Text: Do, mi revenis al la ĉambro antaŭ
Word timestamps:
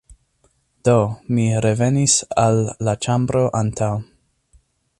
Do, 0.87 0.95
mi 1.35 1.45
revenis 1.65 2.15
al 2.45 2.63
la 2.89 2.95
ĉambro 3.07 3.45
antaŭ 3.61 3.95